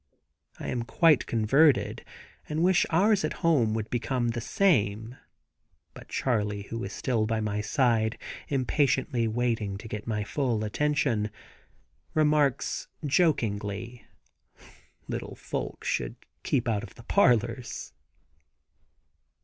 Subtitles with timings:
[0.59, 2.03] I am quite converted
[2.49, 5.15] and wish ours at home would become the same,
[5.93, 8.17] but Charley, who is still by my side,
[8.47, 11.29] impatiently waiting to get my full attention,
[12.15, 14.03] remarks, jokingly:
[15.07, 17.93] "Little folks should keep out of the parlors!"